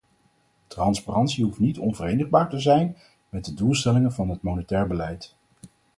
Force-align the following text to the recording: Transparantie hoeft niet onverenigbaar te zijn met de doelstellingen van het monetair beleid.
Transparantie 0.67 1.43
hoeft 1.43 1.59
niet 1.59 1.77
onverenigbaar 1.77 2.49
te 2.49 2.59
zijn 2.59 2.97
met 3.29 3.45
de 3.45 3.53
doelstellingen 3.53 4.11
van 4.13 4.29
het 4.29 4.41
monetair 4.41 4.87
beleid. 4.87 5.35